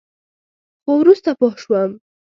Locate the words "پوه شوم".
1.39-1.91